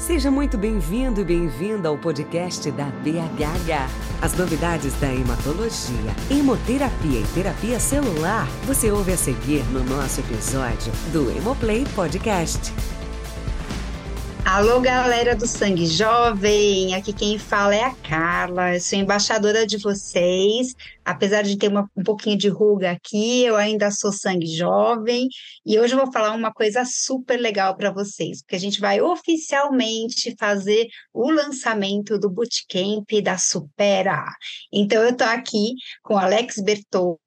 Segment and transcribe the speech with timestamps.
[0.00, 3.90] Seja muito bem-vindo e bem-vinda ao podcast da BHH.
[4.22, 10.90] As novidades da hematologia, hemoterapia e terapia celular você ouve a seguir no nosso episódio
[11.12, 12.72] do Hemoplay Podcast.
[14.52, 16.92] Alô, galera do Sangue Jovem!
[16.96, 20.74] Aqui quem fala é a Carla, eu sou embaixadora de vocês.
[21.04, 25.28] Apesar de ter uma, um pouquinho de ruga aqui, eu ainda sou sangue jovem
[25.64, 29.00] e hoje eu vou falar uma coisa super legal para vocês, porque a gente vai
[29.00, 34.24] oficialmente fazer o lançamento do Bootcamp da Supera.
[34.72, 36.56] Então, eu estou aqui com Alex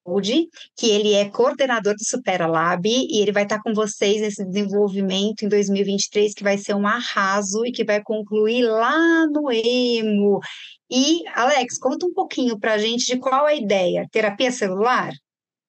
[0.04, 4.46] Bertoldi, que ele é coordenador do Supera Lab e ele vai estar com vocês nesse
[4.46, 10.40] desenvolvimento em 2023, que vai ser um arraso e que vai concluir lá no EMO.
[10.90, 14.08] E, Alex, conta um pouquinho para a gente de qual é a ideia.
[14.12, 15.12] Terapia celular?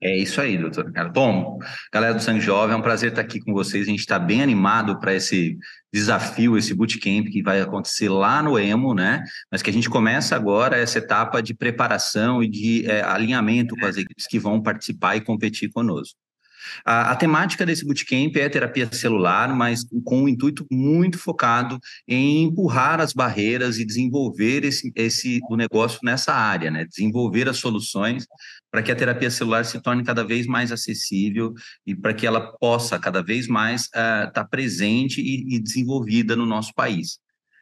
[0.01, 0.93] É isso aí, doutor.
[1.12, 1.59] Bom,
[1.93, 3.87] galera do Sangue Jovem, é um prazer estar aqui com vocês.
[3.87, 5.57] A gente está bem animado para esse
[5.93, 9.23] desafio, esse bootcamp que vai acontecer lá no EMO, né?
[9.51, 13.86] Mas que a gente começa agora essa etapa de preparação e de é, alinhamento com
[13.86, 16.19] as equipes que vão participar e competir conosco.
[16.84, 22.45] A, a, temática desse bootcamp é terapia celular, mas com um intuito muito focado em
[22.45, 26.84] empurrar as barreiras e desenvolver esse, esse o negócio nessa área, né?
[26.84, 28.27] Desenvolver as soluções
[28.75, 31.55] para que a terapia celular se torne cada vez mais acessível
[31.86, 36.34] e para que ela possa cada vez mais estar uh, tá presente e, e desenvolvida
[36.34, 37.20] no nosso país.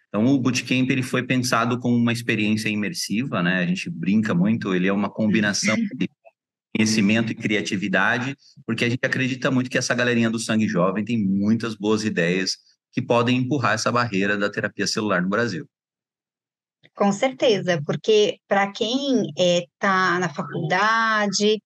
[0.08, 3.58] Então, o Bootcamp ele foi pensado como uma experiência imersiva, né?
[3.58, 6.08] A gente brinca muito, ele é uma combinação de
[6.74, 8.34] conhecimento e criatividade,
[8.66, 12.56] porque a gente acredita muito que essa galerinha do sangue jovem tem muitas boas ideias
[12.90, 15.68] que podem empurrar essa barreira da terapia celular no Brasil.
[16.94, 21.58] Com certeza, porque para quem está é, tá na faculdade,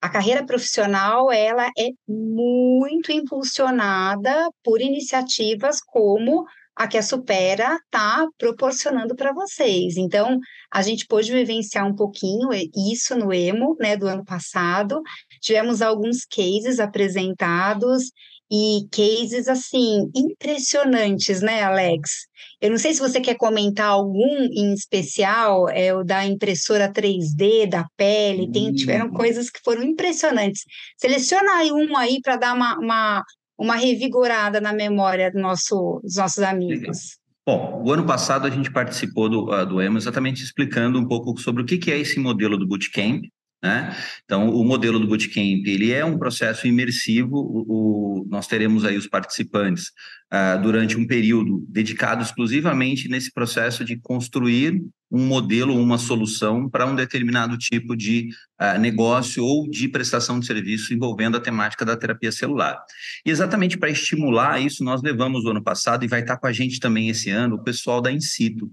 [0.00, 6.44] a carreira profissional ela é muito impulsionada por iniciativas como
[6.76, 9.96] a que a Supera está proporcionando para vocês.
[9.96, 10.38] Então,
[10.70, 12.50] a gente pôde vivenciar um pouquinho
[12.92, 15.00] isso no EMO, né, do ano passado.
[15.40, 18.10] Tivemos alguns cases apresentados
[18.50, 22.26] e cases assim impressionantes, né, Alex?
[22.60, 27.68] Eu não sei se você quer comentar algum em especial, é o da impressora 3D,
[27.68, 29.12] da pele, tem, tiveram hum.
[29.12, 30.62] coisas que foram impressionantes.
[30.96, 33.22] Seleciona aí um aí para dar uma, uma,
[33.58, 37.18] uma revigorada na memória do nosso, dos nossos amigos.
[37.46, 41.38] Bom, o ano passado a gente participou do, uh, do EMA exatamente explicando um pouco
[41.40, 43.22] sobre o que é esse modelo do Bootcamp,
[43.62, 43.96] né?
[44.24, 48.96] Então, o modelo do Bootcamp, ele é um processo imersivo, o, o nós teremos aí
[48.96, 49.92] os participantes
[50.32, 56.86] uh, durante um período dedicado exclusivamente nesse processo de construir um modelo, uma solução para
[56.86, 58.28] um determinado tipo de
[58.60, 62.78] uh, negócio ou de prestação de serviço envolvendo a temática da terapia celular.
[63.24, 66.52] E exatamente para estimular isso, nós levamos o ano passado e vai estar com a
[66.52, 68.70] gente também esse ano o pessoal da Incito,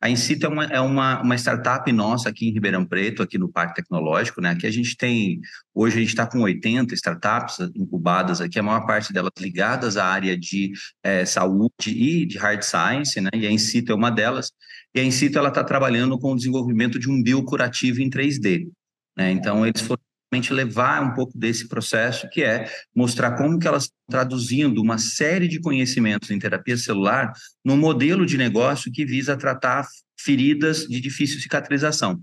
[0.00, 3.50] a Incito é uma, é uma, uma startup nossa aqui em Ribeirão Preto, aqui no
[3.50, 4.50] Parque Tecnológico, né?
[4.50, 5.40] Aqui a gente tem,
[5.74, 10.06] hoje a gente está com 80 startups incubadas aqui, a maior parte delas ligadas à
[10.06, 13.30] área de é, saúde e de hard science, né?
[13.34, 14.52] E a Incito é uma delas.
[14.94, 18.68] E a Incito, ela está trabalhando com o desenvolvimento de um biocurativo em 3D.
[19.16, 19.30] Né?
[19.30, 20.02] Então, eles foram
[20.52, 25.48] levar um pouco desse processo, que é mostrar como que elas estão traduzindo uma série
[25.48, 27.32] de conhecimentos em terapia celular
[27.64, 29.86] num modelo de negócio que visa tratar
[30.18, 32.22] feridas de difícil cicatrização.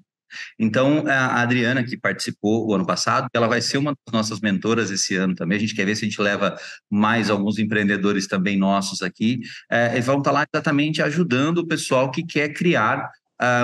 [0.58, 4.92] Então, a Adriana, que participou o ano passado, ela vai ser uma das nossas mentoras
[4.92, 5.58] esse ano também.
[5.58, 6.58] A gente quer ver se a gente leva
[6.90, 9.40] mais alguns empreendedores também nossos aqui.
[9.70, 13.10] É, vão estar lá exatamente ajudando o pessoal que quer criar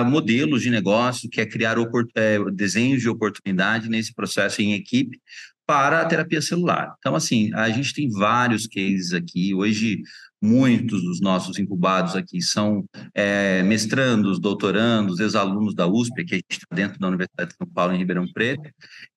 [0.06, 1.76] modelos de negócio, que é criar
[2.14, 5.18] é, desenhos de oportunidade nesse processo em equipe
[5.66, 6.94] para a terapia celular.
[6.98, 9.54] Então, assim, a gente tem vários cases aqui.
[9.54, 10.02] Hoje,
[10.40, 12.84] muitos dos nossos incubados aqui são
[13.14, 17.66] é, mestrandos, doutorandos, ex-alunos da USP, que a gente está dentro da Universidade de São
[17.66, 18.70] Paulo, em Ribeirão Preto,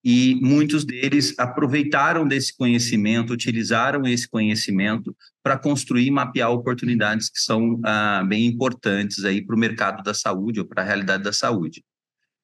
[0.03, 7.39] e muitos deles aproveitaram desse conhecimento, utilizaram esse conhecimento para construir e mapear oportunidades que
[7.39, 11.33] são ah, bem importantes aí para o mercado da saúde ou para a realidade da
[11.33, 11.83] saúde.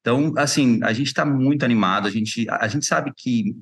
[0.00, 3.54] Então, assim, a gente está muito animado, a gente, a gente sabe que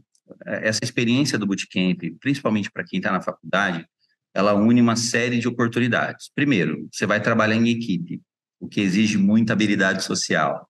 [0.47, 3.85] eh, essa experiência do bootcamp, principalmente para quem está na faculdade,
[4.35, 6.31] ela une uma série de oportunidades.
[6.35, 8.21] Primeiro, você vai trabalhar em equipe,
[8.61, 10.69] o que exige muita habilidade social.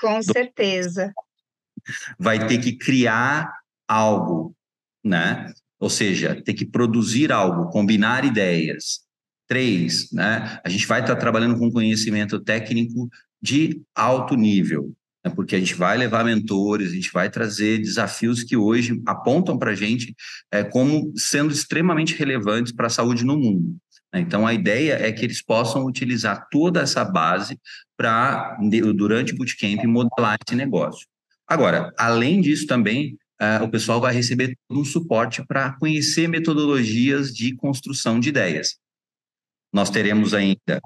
[0.00, 1.12] Com certeza.
[2.18, 3.52] Vai ter que criar
[3.88, 4.54] algo,
[5.04, 5.52] né?
[5.78, 9.00] Ou seja, ter que produzir algo, combinar ideias.
[9.46, 10.60] Três, né?
[10.64, 13.08] A gente vai estar trabalhando com conhecimento técnico
[13.40, 14.92] de alto nível
[15.26, 19.58] né, porque a gente vai levar mentores, a gente vai trazer desafios que hoje apontam
[19.58, 20.14] para a gente
[20.52, 23.76] é, como sendo extremamente relevantes para a saúde no mundo.
[24.14, 27.58] Então, a ideia é que eles possam utilizar toda essa base
[27.96, 28.56] para,
[28.94, 31.06] durante o bootcamp, modelar esse negócio.
[31.46, 37.54] Agora, além disso também, uh, o pessoal vai receber um suporte para conhecer metodologias de
[37.56, 38.76] construção de ideias.
[39.72, 40.80] Nós teremos ainda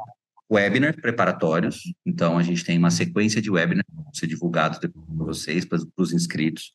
[0.50, 4.91] webinars preparatórios, então a gente tem uma sequência de webinars que vão ser divulgados para
[5.08, 6.73] vocês, para os inscritos.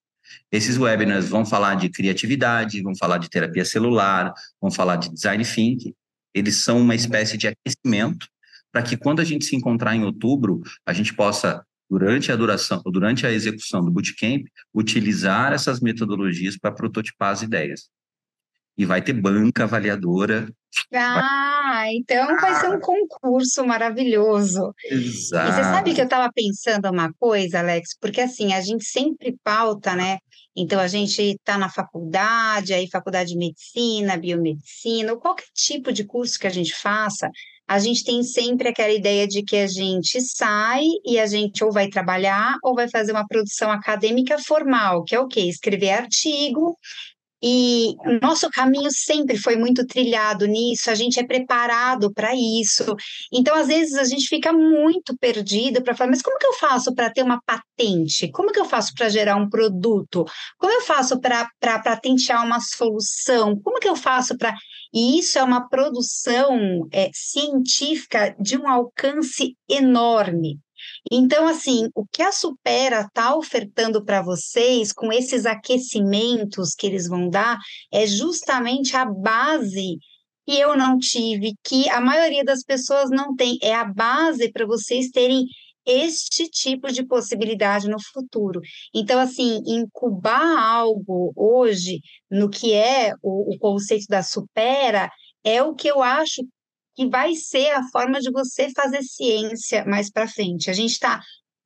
[0.52, 5.44] Esses webinars vão falar de criatividade, vão falar de terapia celular, vão falar de design
[5.44, 5.94] thinking.
[6.34, 8.28] Eles são uma espécie de aquecimento
[8.72, 12.82] para que quando a gente se encontrar em outubro, a gente possa durante a duração,
[12.86, 17.90] durante a execução do bootcamp, utilizar essas metodologias para prototipar as ideias.
[18.78, 20.52] E vai ter banca avaliadora.
[20.94, 21.55] Ah,
[21.94, 22.42] então ah.
[22.42, 24.74] vai ser um concurso maravilhoso.
[24.84, 25.50] Exato.
[25.50, 29.36] E você sabe que eu estava pensando uma coisa, Alex, porque assim, a gente sempre
[29.44, 30.18] pauta, né?
[30.56, 36.06] Então a gente está na faculdade, aí faculdade de medicina, biomedicina, ou qualquer tipo de
[36.06, 37.30] curso que a gente faça,
[37.68, 41.72] a gente tem sempre aquela ideia de que a gente sai e a gente ou
[41.72, 45.42] vai trabalhar ou vai fazer uma produção acadêmica formal, que é o quê?
[45.42, 46.78] Escrever artigo
[47.44, 52.96] e nosso caminho sempre foi muito trilhado nisso, a gente é preparado para isso.
[53.32, 56.94] Então, às vezes, a gente fica muito perdido para falar, mas como que eu faço
[56.94, 58.32] para ter uma patente?
[58.32, 60.26] Como que eu faço para gerar um produto?
[60.58, 63.60] Como eu faço para patentear uma solução?
[63.62, 64.56] Como que eu faço para.
[64.94, 70.60] E isso é uma produção é, científica de um alcance enorme.
[71.12, 77.08] Então, assim, o que a Supera está ofertando para vocês com esses aquecimentos que eles
[77.08, 77.58] vão dar
[77.92, 79.98] é justamente a base
[80.48, 83.58] que eu não tive, que a maioria das pessoas não tem.
[83.62, 85.46] É a base para vocês terem
[85.86, 88.60] este tipo de possibilidade no futuro.
[88.94, 92.00] Então, assim, incubar algo hoje
[92.30, 95.12] no que é o, o conceito da supera
[95.44, 96.42] é o que eu acho
[96.96, 100.70] que vai ser a forma de você fazer ciência mais para frente.
[100.70, 101.22] A gente está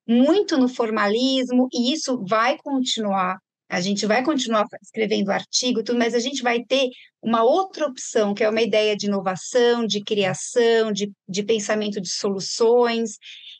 [0.07, 3.37] muito no formalismo e isso vai continuar.
[3.69, 6.89] A gente vai continuar escrevendo artigo, tudo, mas a gente vai ter
[7.21, 12.09] uma outra opção, que é uma ideia de inovação, de criação, de, de pensamento de
[12.09, 13.11] soluções.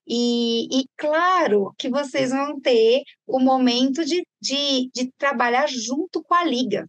[0.07, 6.33] E, e, claro que vocês vão ter o momento de, de, de trabalhar junto com
[6.33, 6.88] a liga.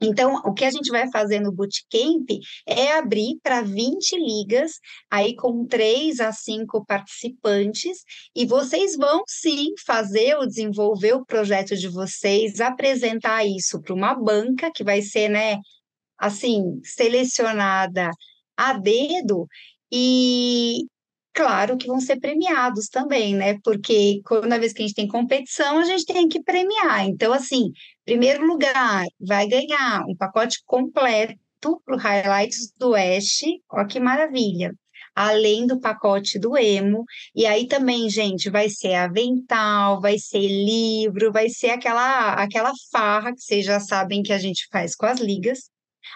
[0.00, 2.28] Então, o que a gente vai fazer no Bootcamp
[2.66, 4.72] é abrir para 20 ligas,
[5.10, 8.04] aí com 3 a 5 participantes,
[8.34, 14.14] e vocês vão sim fazer ou desenvolver o projeto de vocês, apresentar isso para uma
[14.14, 15.58] banca que vai ser, né,
[16.18, 18.10] assim, selecionada
[18.56, 19.46] a dedo,
[19.92, 20.84] e,
[21.32, 23.58] claro que vão ser premiados também, né?
[23.62, 27.06] Porque toda vez que a gente tem competição, a gente tem que premiar.
[27.06, 27.70] Então, assim,
[28.06, 31.36] primeiro lugar, vai ganhar um pacote completo
[31.84, 33.60] para o Highlights do Oeste.
[33.70, 34.72] Olha que maravilha!
[35.14, 37.04] Além do pacote do Emo.
[37.34, 43.32] E aí também, gente, vai ser avental, vai ser livro, vai ser aquela, aquela farra
[43.32, 45.70] que vocês já sabem que a gente faz com as ligas.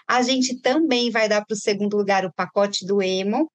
[0.07, 3.51] A gente também vai dar para o segundo lugar o pacote do Emo,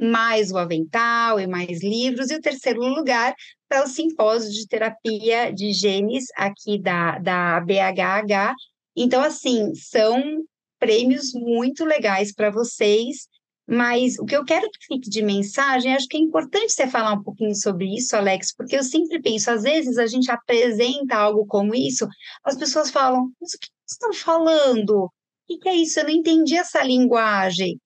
[0.00, 3.34] mais o avental e mais livros, e o terceiro lugar
[3.68, 8.54] para o simpósio de terapia de genes aqui da, da BHH.
[8.96, 10.42] Então, assim, são
[10.78, 13.28] prêmios muito legais para vocês,
[13.68, 17.12] mas o que eu quero que fique de mensagem, acho que é importante você falar
[17.12, 21.46] um pouquinho sobre isso, Alex, porque eu sempre penso, às vezes a gente apresenta algo
[21.46, 22.08] como isso,
[22.42, 25.04] as pessoas falam, mas o que vocês estão falando?
[25.04, 26.00] O que é isso?
[26.00, 27.78] Eu não entendi essa linguagem.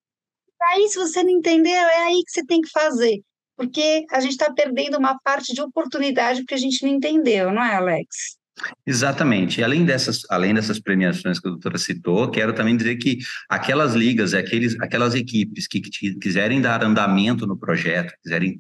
[0.63, 3.21] Aí, se você não entendeu, é aí que você tem que fazer,
[3.57, 7.63] porque a gente está perdendo uma parte de oportunidade porque a gente não entendeu, não
[7.63, 8.39] é, Alex?
[8.87, 9.61] Exatamente.
[9.61, 13.19] E além dessas, além dessas premiações que a doutora citou, quero também dizer que
[13.49, 18.57] aquelas ligas, aqueles, aquelas equipes que, que quiserem dar andamento no projeto, quiserem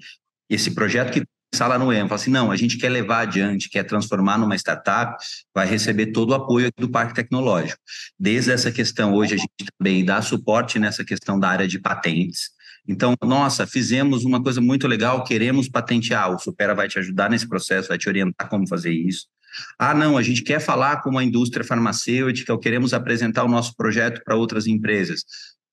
[0.50, 1.24] esse projeto que
[1.60, 5.16] lá no EM, fala assim, não, a gente quer levar adiante, quer transformar numa startup,
[5.54, 7.80] vai receber todo o apoio do Parque Tecnológico.
[8.18, 12.50] Desde essa questão, hoje a gente também dá suporte nessa questão da área de patentes.
[12.86, 17.48] Então, nossa, fizemos uma coisa muito legal, queremos patentear, o Supera vai te ajudar nesse
[17.48, 19.26] processo, vai te orientar como fazer isso.
[19.78, 23.74] Ah, não, a gente quer falar com a indústria farmacêutica, ou queremos apresentar o nosso
[23.76, 25.24] projeto para outras empresas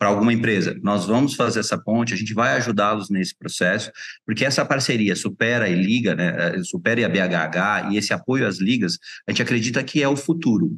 [0.02, 0.76] para alguma empresa.
[0.82, 3.92] Nós vamos fazer essa ponte, a gente vai ajudá-los nesse processo,
[4.26, 8.48] porque essa parceria Supera e Liga, né, eh, Supera e a BHH, e esse apoio
[8.48, 10.76] às ligas, a gente acredita que é o futuro.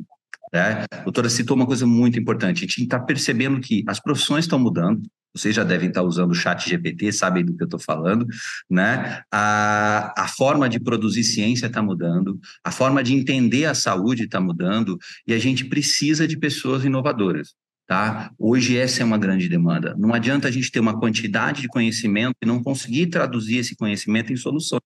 [0.51, 0.83] Né?
[0.91, 4.59] A doutora citou uma coisa muito importante, a gente está percebendo que as profissões estão
[4.59, 5.01] mudando,
[5.33, 8.27] vocês já devem estar usando o chat GPT, sabem do que eu estou falando,
[8.69, 9.21] né?
[9.31, 14.41] A, a forma de produzir ciência está mudando, a forma de entender a saúde está
[14.41, 17.55] mudando, e a gente precisa de pessoas inovadoras.
[17.85, 18.31] Tá?
[18.39, 19.95] Hoje essa é uma grande demanda.
[19.97, 24.31] Não adianta a gente ter uma quantidade de conhecimento e não conseguir traduzir esse conhecimento
[24.31, 24.81] em soluções,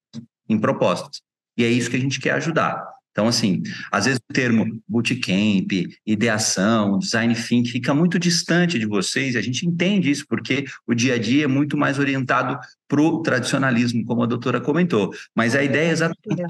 [0.48, 1.20] em propostas.
[1.56, 2.84] E é isso que a gente quer ajudar.
[3.18, 5.72] Então, assim, às vezes o termo bootcamp,
[6.06, 11.14] ideação, design thinking fica muito distante de vocês, a gente entende isso porque o dia
[11.14, 15.12] a dia é muito mais orientado para o tradicionalismo, como a doutora comentou.
[15.34, 16.42] Mas a ideia é exatamente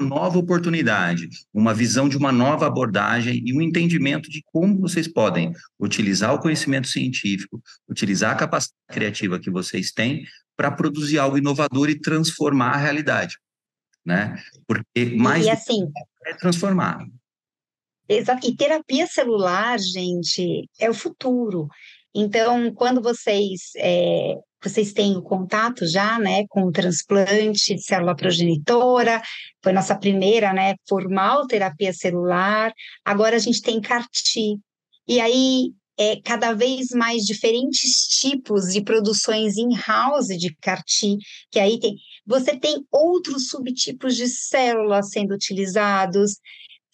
[0.00, 5.52] nova oportunidade, uma visão de uma nova abordagem e um entendimento de como vocês podem
[5.78, 10.24] utilizar o conhecimento científico, utilizar a capacidade criativa que vocês têm
[10.56, 13.36] para produzir algo inovador e transformar a realidade
[14.06, 14.40] né?
[14.66, 15.90] Porque mais e, assim,
[16.24, 17.04] é transformar.
[18.08, 18.48] Exato.
[18.48, 21.66] E terapia celular, gente, é o futuro.
[22.18, 28.16] Então, quando vocês é, vocês têm o contato já, né, com o transplante de célula
[28.16, 29.22] progenitora,
[29.62, 32.72] foi nossa primeira, né, formal terapia celular.
[33.04, 34.58] Agora a gente tem CAR-T.
[35.06, 41.18] E aí é, cada vez mais diferentes tipos de produções in-house de CAR-T,
[41.50, 41.94] que aí tem,
[42.26, 46.38] você tem outros subtipos de células sendo utilizados,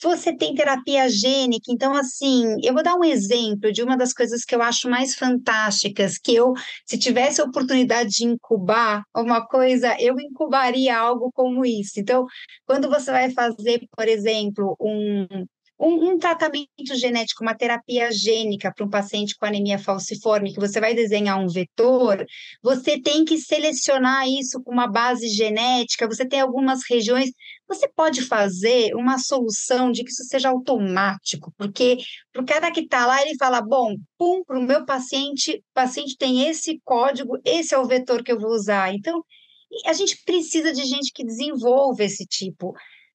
[0.08, 4.44] você tem terapia gênica, então assim, eu vou dar um exemplo de uma das coisas
[4.44, 6.52] que eu acho mais fantásticas, que eu,
[6.86, 12.00] se tivesse a oportunidade de incubar uma coisa, eu incubaria algo como isso.
[12.00, 12.26] Então,
[12.66, 15.26] quando você vai fazer, por exemplo, um,
[15.78, 20.80] um, um, tratamento genético, uma terapia gênica para um paciente com anemia falciforme, que você
[20.80, 22.24] vai desenhar um vetor,
[22.62, 27.30] você tem que selecionar isso com uma base genética, você tem algumas regiões,
[27.66, 31.98] você pode fazer uma solução de que isso seja automático, porque
[32.32, 35.74] para o cara que está lá, ele fala, bom, pum, para o meu paciente, o
[35.74, 38.94] paciente tem esse código, esse é o vetor que eu vou usar.
[38.94, 39.22] Então,
[39.86, 42.74] a gente precisa de gente que desenvolva esse tipo.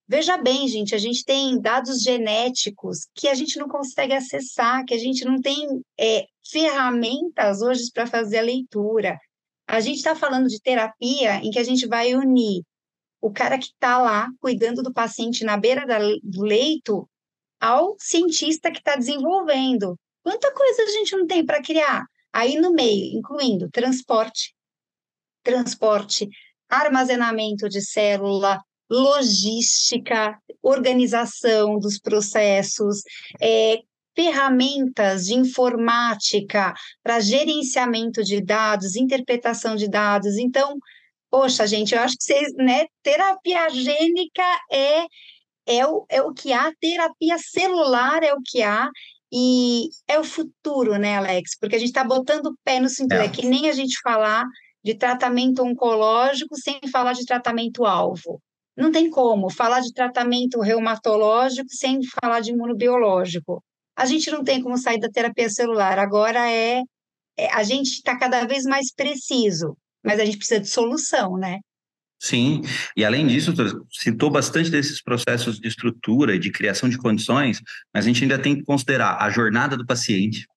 [0.10, 4.94] Veja bem, gente, a gente tem dados genéticos que a gente não consegue acessar, que
[4.94, 9.20] a gente não tem é, ferramentas hoje para fazer a leitura.
[9.68, 12.64] A gente está falando de terapia em que a gente vai unir
[13.20, 17.10] o cara que está lá cuidando do paciente na beira da, do leito
[17.60, 20.00] ao cientista que está desenvolvendo.
[20.24, 22.06] Quanta coisa a gente não tem para criar?
[22.32, 24.56] Aí no meio, incluindo transporte,
[25.44, 26.30] transporte,
[26.70, 33.02] armazenamento de célula, logística, organização dos processos,
[33.42, 33.80] é,
[34.16, 40.38] ferramentas de informática para gerenciamento de dados, interpretação de dados.
[40.38, 40.78] Então,
[41.30, 45.06] poxa, gente, eu acho que vocês, né, terapia gênica é,
[45.68, 48.90] é, o, é o que há, terapia celular é o que há,
[49.32, 51.58] e é o futuro, né, Alex?
[51.60, 53.26] Porque a gente está botando o pé no cinturão, é.
[53.26, 54.46] é que nem a gente falar
[54.84, 58.42] de tratamento oncológico sem falar de tratamento alvo.
[58.78, 63.64] Não tem como falar de tratamento reumatológico sem falar de imunobiológico.
[63.96, 65.98] A gente não tem como sair da terapia celular.
[65.98, 66.84] Agora é,
[67.36, 71.58] é a gente está cada vez mais preciso, mas a gente precisa de solução, né?
[72.20, 72.62] Sim,
[72.96, 73.54] e além disso,
[73.92, 77.62] citou bastante desses processos de estrutura e de criação de condições,
[77.94, 80.48] mas a gente ainda tem que considerar a jornada do paciente,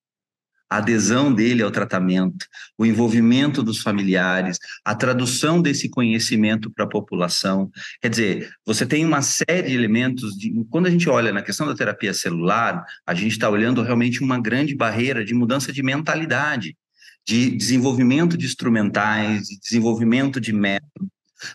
[0.70, 2.46] a adesão dele ao tratamento,
[2.78, 7.68] o envolvimento dos familiares, a tradução desse conhecimento para a população.
[8.00, 10.36] Quer dizer, você tem uma série de elementos.
[10.36, 14.22] De, quando a gente olha na questão da terapia celular, a gente está olhando realmente
[14.22, 16.76] uma grande barreira de mudança de mentalidade,
[17.26, 21.10] de desenvolvimento de instrumentais, de desenvolvimento de métodos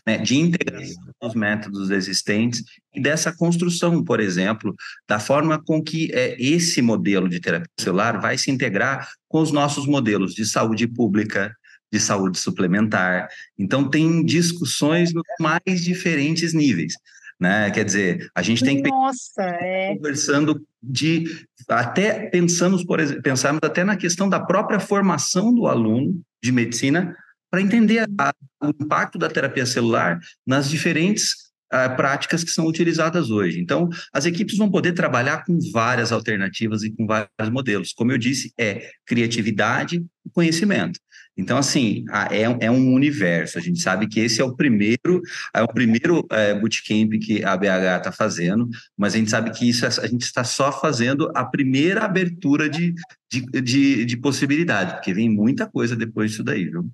[0.06, 2.62] né, de integração dos métodos existentes
[2.94, 4.74] e dessa construção, por exemplo,
[5.08, 9.52] da forma com que é, esse modelo de terapia celular vai se integrar com os
[9.52, 11.54] nossos modelos de saúde pública,
[11.92, 13.28] de saúde suplementar.
[13.58, 16.94] Então, tem discussões nos mais diferentes níveis.
[17.38, 17.70] Né?
[17.70, 19.94] Quer dizer, a gente tem que Nossa, é.
[19.94, 26.18] conversando de até pensamos, por exemplo, pensarmos até na questão da própria formação do aluno
[26.42, 27.14] de medicina
[27.50, 33.30] para entender a, o impacto da terapia celular nas diferentes uh, práticas que são utilizadas
[33.30, 33.60] hoje.
[33.60, 37.92] Então, as equipes vão poder trabalhar com várias alternativas e com vários modelos.
[37.92, 40.98] Como eu disse, é criatividade e conhecimento.
[41.38, 43.58] Então, assim, é, é um universo.
[43.58, 45.20] A gente sabe que esse é o primeiro,
[45.54, 49.68] é o primeiro é, bootcamp que a BH está fazendo, mas a gente sabe que
[49.68, 52.94] isso é, a gente está só fazendo a primeira abertura de,
[53.30, 56.90] de, de, de possibilidade, porque vem muita coisa depois disso daí, viu?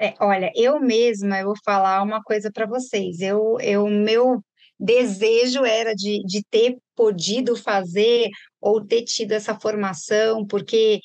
[0.00, 3.20] É, olha, eu mesma eu vou falar uma coisa para vocês.
[3.20, 4.42] Eu, eu, meu
[4.78, 8.28] desejo era de, de ter podido fazer
[8.60, 11.00] ou ter tido essa formação, porque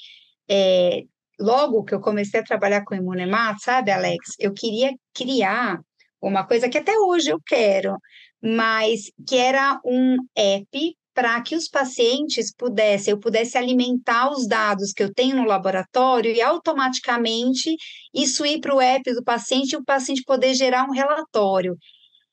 [0.49, 1.03] é,
[1.39, 5.79] logo que eu comecei a trabalhar com Imunemat, sabe, Alex, eu queria criar
[6.21, 7.97] uma coisa que até hoje eu quero,
[8.41, 14.93] mas que era um app para que os pacientes pudessem, eu pudesse alimentar os dados
[14.93, 17.75] que eu tenho no laboratório e automaticamente
[18.13, 21.75] isso ir para o app do paciente e o paciente poder gerar um relatório.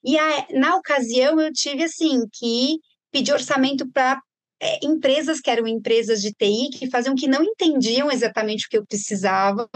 [0.05, 2.77] E a, na ocasião eu tive assim que
[3.11, 4.21] pedir orçamento para
[4.61, 8.79] é, empresas que eram empresas de TI que faziam que não entendiam exatamente o que
[8.79, 9.69] eu precisava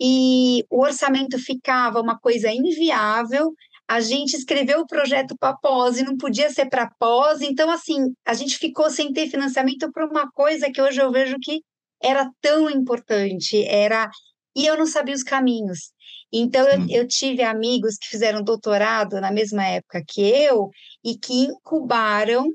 [0.00, 3.52] e o orçamento ficava uma coisa inviável
[3.88, 8.12] a gente escreveu o projeto para pós e não podia ser para pós, então assim,
[8.24, 11.60] a gente ficou sem ter financiamento para uma coisa que hoje eu vejo que
[12.02, 14.10] era tão importante, era
[14.54, 15.92] e eu não sabia os caminhos.
[16.32, 20.70] Então eu, eu tive amigos que fizeram doutorado na mesma época que eu
[21.04, 22.52] e que incubaram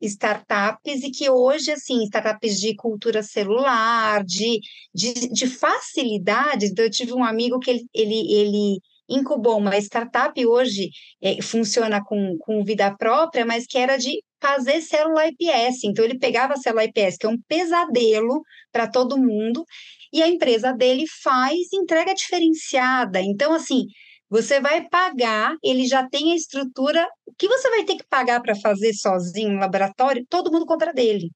[0.00, 4.60] startups e que hoje, assim, startups de cultura celular, de,
[4.94, 6.70] de, de facilidades.
[6.70, 10.90] Então, eu tive um amigo que ele, ele, ele incubou uma startup hoje
[11.20, 15.84] é, funciona com, com vida própria, mas que era de fazer célula IPS.
[15.84, 19.64] Então, ele pegava a célula IPS, que é um pesadelo para todo mundo,
[20.12, 23.20] e a empresa dele faz entrega diferenciada.
[23.20, 23.84] Então, assim,
[24.28, 27.06] você vai pagar, ele já tem a estrutura.
[27.26, 30.92] O que você vai ter que pagar para fazer sozinho no laboratório, todo mundo compra
[30.92, 31.30] dele.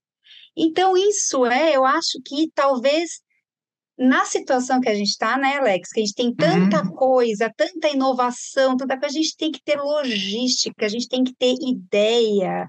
[0.56, 3.20] Então, isso é, eu acho que talvez
[3.96, 6.90] na situação que a gente está, né, Alex, que a gente tem tanta uhum.
[6.90, 11.34] coisa, tanta inovação, tanta coisa, a gente tem que ter logística, a gente tem que
[11.34, 12.68] ter ideia,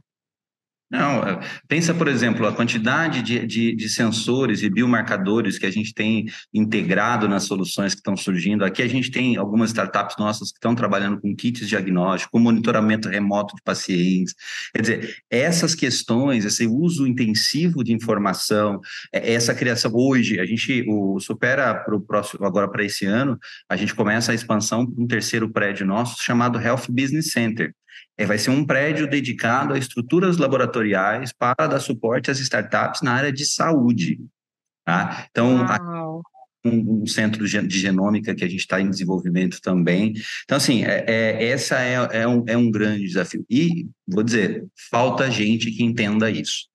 [0.90, 5.72] não, é, pensa, por exemplo, a quantidade de, de, de, sensores e biomarcadores que a
[5.72, 8.64] gente tem integrado nas soluções que estão surgindo.
[8.64, 13.10] Aqui a gente tem algumas startups nossas que estão trabalhando com kits diagnósticos, com monitoramento
[13.10, 14.36] remoto de pacientes.
[14.76, 18.80] Quer dizer, essas questões, esse uso intensivo de informação,
[19.12, 23.40] é, essa criação hoje, a gente o supera para o próximo, agora para esse ano,
[23.68, 27.74] a gente começa a expansão para um terceiro prédio nosso chamado Health Business Center
[28.18, 33.14] é, vai ser um prédio dedicado a estruturas laboratoriais para dar suporte às startups na
[33.14, 34.20] área de saúde.
[34.86, 35.28] Tá?
[35.30, 35.66] Então,
[36.66, 40.14] um, um, centro de genômica que a gente está em desenvolvimento também.
[40.44, 43.46] Então, assim, é, é, essa é, é, um, é um grande desafio.
[43.50, 46.68] E, vou dizer, falta gente que entenda isso.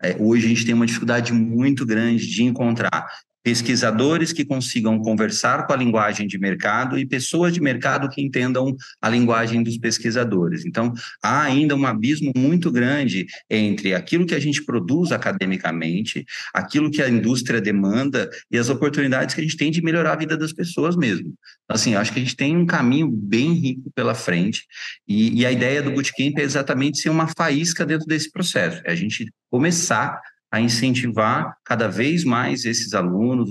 [0.00, 3.08] É, hoje a gente tem uma dificuldade muito grande de encontrar
[3.48, 8.76] pesquisadores que consigam conversar com a linguagem de mercado e pessoas de mercado que entendam
[9.00, 10.66] a linguagem dos pesquisadores.
[10.66, 16.90] Então, há ainda um abismo muito grande entre aquilo que a gente produz academicamente, aquilo
[16.90, 20.36] que a indústria demanda e as oportunidades que a gente tem de melhorar a vida
[20.36, 21.32] das pessoas mesmo.
[21.66, 24.66] Assim, acho que a gente tem um caminho bem rico pela frente
[25.08, 28.92] e, e a ideia do Bootcamp é exatamente ser uma faísca dentro desse processo, é
[28.92, 33.50] a gente começar a incentivar cada vez mais esses alunos,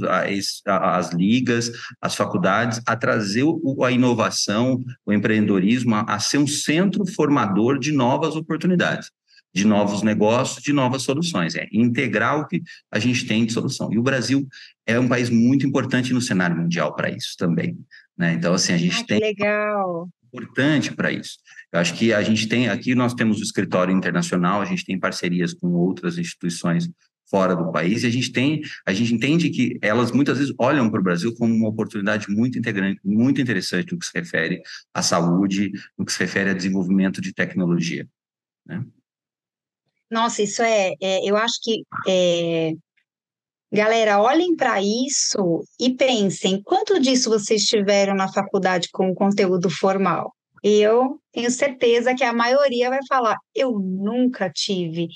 [0.66, 3.44] as ligas, as faculdades, a trazer
[3.84, 9.12] a inovação, o empreendedorismo, a, ser um centro formador de novas oportunidades,
[9.54, 11.56] de novos negócios, de novas soluções.
[11.56, 13.94] É integrar o que a gente tem de solução.
[13.94, 14.48] E o Brasil
[14.86, 17.78] é um país muito importante no cenário mundial para isso também.
[18.18, 18.34] Né?
[18.34, 19.20] Então, assim, a gente ah, tem.
[19.20, 20.10] Legal
[20.44, 21.38] importante para isso.
[21.72, 25.00] Eu acho que a gente tem, aqui nós temos o escritório internacional, a gente tem
[25.00, 26.90] parcerias com outras instituições
[27.30, 30.90] fora do país e a gente tem, a gente entende que elas muitas vezes olham
[30.90, 34.62] para o Brasil como uma oportunidade muito integrante, muito interessante no que se refere
[34.94, 38.08] à saúde, no que se refere a desenvolvimento de tecnologia.
[38.66, 38.86] Né?
[40.10, 42.72] Nossa, isso é, é eu acho que é,
[43.72, 50.34] Galera, olhem para isso e pensem quanto disso vocês tiveram na faculdade com conteúdo formal.
[50.64, 55.08] Eu tenho certeza que a maioria vai falar: eu nunca tive.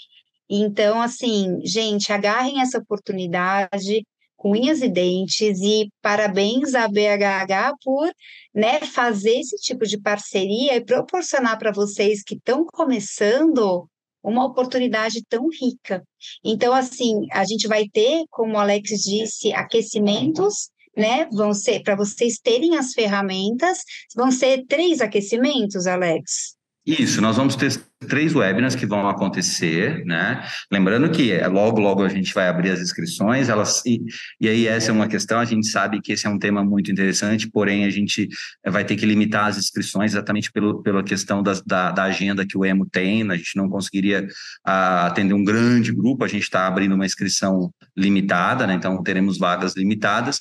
[0.50, 4.04] Então, assim, gente, agarrem essa oportunidade
[4.36, 8.12] com unhas e dentes e parabéns à BHH por
[8.54, 13.88] né, fazer esse tipo de parceria e proporcionar para vocês que estão começando
[14.24, 16.04] uma oportunidade tão rica.
[16.44, 21.28] Então, assim, a gente vai ter, como o Alex disse, aquecimentos, né?
[21.32, 23.80] Vão ser, para vocês terem as ferramentas,
[24.16, 26.56] vão ser três aquecimentos, Alex?
[26.86, 30.44] Isso, nós vamos ter três webinars que vão acontecer, né?
[30.72, 34.02] Lembrando que é, logo, logo a gente vai abrir as inscrições, elas, e,
[34.40, 36.92] e aí essa é uma questão, a gente sabe que esse é um tema muito
[36.92, 38.28] interessante, porém a gente
[38.66, 41.54] vai ter que limitar as inscrições exatamente pelo, pela questão da,
[41.92, 44.28] da agenda que o EMO tem, a gente não conseguiria
[44.66, 48.74] a, atender um grande grupo, a gente está abrindo uma inscrição limitada, né?
[48.74, 50.40] Então teremos vagas limitadas.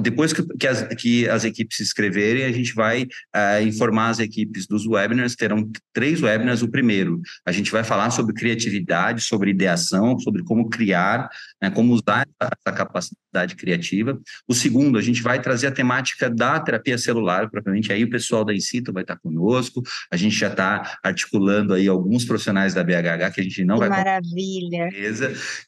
[0.00, 4.18] Depois que, que, as, que as equipes se inscreverem, a gente vai uh, informar as
[4.18, 9.22] equipes dos webinars, terão três webinars, o primeiro primeiro, a gente vai falar sobre criatividade,
[9.22, 11.28] sobre ideação, sobre como criar,
[11.60, 14.20] né, como usar essa capacidade criativa.
[14.46, 18.44] O segundo, a gente vai trazer a temática da terapia celular, propriamente aí o pessoal
[18.44, 23.32] da Incito vai estar conosco, a gente já está articulando aí alguns profissionais da BHH
[23.34, 23.88] que a gente não que vai...
[23.88, 24.88] Maravilha!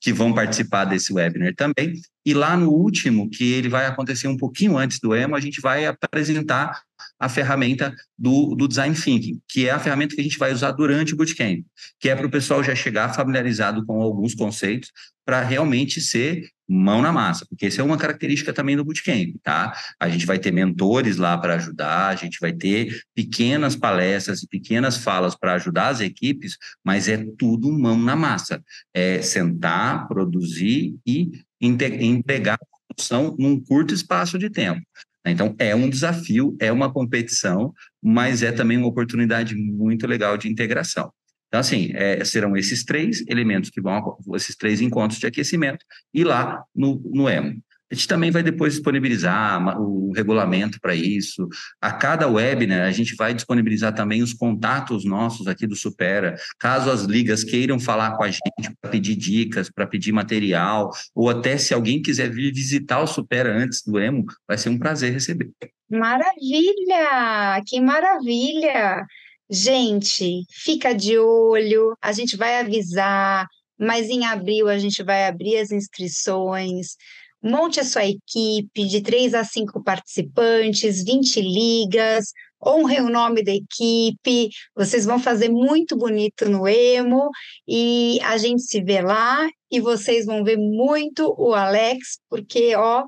[0.00, 2.00] Que vão participar desse webinar também.
[2.24, 5.60] E lá no último, que ele vai acontecer um pouquinho antes do EMO, a gente
[5.60, 6.80] vai apresentar
[7.18, 10.72] a ferramenta do, do Design Thinking, que é a ferramenta que a gente vai usar
[10.72, 11.64] durante o Bootcamp,
[12.00, 14.90] que é para o pessoal já chegar familiarizado com alguns conceitos
[15.24, 19.76] para realmente ser mão na massa, porque essa é uma característica também do Bootcamp, tá?
[20.00, 24.48] A gente vai ter mentores lá para ajudar, a gente vai ter pequenas palestras e
[24.48, 28.62] pequenas falas para ajudar as equipes, mas é tudo mão na massa.
[28.94, 31.30] É sentar, produzir e
[31.62, 34.82] entregar a produção num curto espaço de tempo.
[35.24, 37.72] Então, é um desafio, é uma competição,
[38.02, 41.12] mas é também uma oportunidade muito legal de integração.
[41.46, 46.24] Então, assim, é, serão esses três elementos que vão, esses três encontros de aquecimento, e
[46.24, 47.62] lá no, no EMO.
[47.92, 51.46] A gente também vai depois disponibilizar o regulamento para isso.
[51.78, 56.34] A cada webinar, né, a gente vai disponibilizar também os contatos nossos aqui do Supera.
[56.58, 61.28] Caso as ligas queiram falar com a gente para pedir dicas, para pedir material, ou
[61.28, 65.12] até se alguém quiser vir visitar o Supera antes do EMO, vai ser um prazer
[65.12, 65.50] receber.
[65.90, 67.62] Maravilha!
[67.66, 69.04] Que maravilha!
[69.50, 73.46] Gente, fica de olho, a gente vai avisar,
[73.78, 76.96] mas em abril a gente vai abrir as inscrições.
[77.42, 82.32] Monte a sua equipe de três a cinco participantes, 20 ligas,
[82.64, 87.30] honre o nome da equipe, vocês vão fazer muito bonito no Emo
[87.66, 93.06] e a gente se vê lá e vocês vão ver muito o Alex, porque, ó,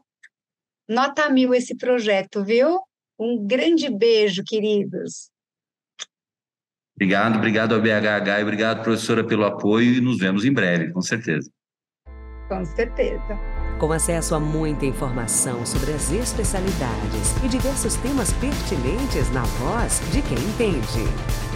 [0.88, 2.80] nota mil esse projeto, viu?
[3.18, 5.30] Um grande beijo, queridos.
[6.96, 11.00] Obrigado, obrigado ao BHH e obrigado, professora, pelo apoio e nos vemos em breve, com
[11.00, 11.50] certeza.
[12.48, 13.53] Com certeza.
[13.84, 20.22] Com acesso a muita informação sobre as especialidades e diversos temas pertinentes na voz de
[20.22, 21.53] quem entende.